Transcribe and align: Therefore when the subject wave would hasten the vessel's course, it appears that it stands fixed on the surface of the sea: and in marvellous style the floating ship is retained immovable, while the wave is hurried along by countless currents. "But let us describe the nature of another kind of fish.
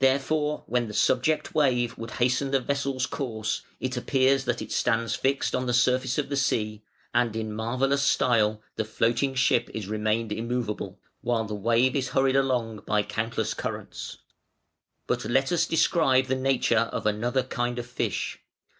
Therefore 0.00 0.64
when 0.66 0.88
the 0.88 0.92
subject 0.92 1.54
wave 1.54 1.96
would 1.96 2.10
hasten 2.18 2.50
the 2.50 2.58
vessel's 2.58 3.06
course, 3.06 3.62
it 3.78 3.96
appears 3.96 4.46
that 4.46 4.60
it 4.60 4.72
stands 4.72 5.14
fixed 5.14 5.54
on 5.54 5.66
the 5.66 5.72
surface 5.72 6.18
of 6.18 6.28
the 6.28 6.34
sea: 6.36 6.82
and 7.14 7.36
in 7.36 7.52
marvellous 7.52 8.02
style 8.02 8.60
the 8.74 8.84
floating 8.84 9.36
ship 9.36 9.70
is 9.72 9.86
retained 9.86 10.32
immovable, 10.32 10.98
while 11.20 11.44
the 11.44 11.54
wave 11.54 11.94
is 11.94 12.08
hurried 12.08 12.34
along 12.34 12.78
by 12.84 13.04
countless 13.04 13.54
currents. 13.54 14.18
"But 15.06 15.24
let 15.24 15.52
us 15.52 15.66
describe 15.66 16.26
the 16.26 16.34
nature 16.34 16.90
of 16.90 17.06
another 17.06 17.44
kind 17.44 17.78
of 17.78 17.86
fish. 17.86 18.40